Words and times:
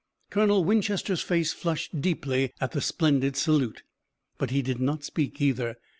Colonel 0.31 0.63
Winchester's 0.63 1.21
face 1.21 1.53
flushed 1.53 2.01
deeply 2.01 2.51
at 2.59 2.71
the 2.71 2.81
splendid 2.81 3.35
salute, 3.35 3.83
but 4.39 4.49
he 4.49 4.63
did 4.63 4.79
not 4.79 5.03
speak 5.03 5.39
either. 5.39 5.75